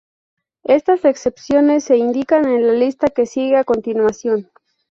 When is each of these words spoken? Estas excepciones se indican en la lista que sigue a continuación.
Estas 0.63 1.05
excepciones 1.05 1.83
se 1.83 1.95
indican 1.95 2.45
en 2.45 2.65
la 2.65 2.73
lista 2.73 3.05
que 3.09 3.27
sigue 3.27 3.55
a 3.57 3.63
continuación. 3.63 4.49